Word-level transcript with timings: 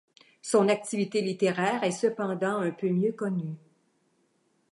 Son 0.41 0.67
activité 0.67 1.21
littéraire 1.21 1.83
est 1.83 1.91
cependant 1.91 2.57
un 2.57 2.71
peu 2.71 2.89
mieux 2.89 3.11
connue. 3.11 3.55